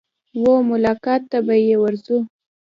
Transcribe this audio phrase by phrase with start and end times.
[0.41, 2.17] وه ملاقات ته به يې ورځو.